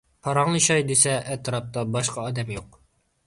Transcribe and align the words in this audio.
پاراڭلىشاي 0.27 0.85
دېسە 0.91 1.13
ئەتراپتا 1.33 1.85
باشقا 1.97 2.25
ئادەم 2.29 2.53
يوق. 2.57 2.81